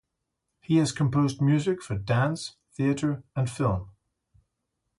He 0.61 0.77
has 0.77 0.91
composed 0.91 1.43
music 1.43 1.83
for 1.83 1.95
dance, 1.95 2.55
theater, 2.73 3.21
and 3.35 3.47
film. 3.47 3.91